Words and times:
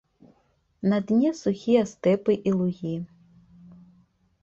На 0.93 0.97
дне 1.11 1.29
сухія 1.43 1.83
стэпы 1.93 2.33
і 2.51 2.57
лугі. 2.59 2.95